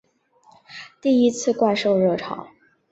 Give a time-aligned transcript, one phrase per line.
[0.99, 2.47] 第一次怪兽热潮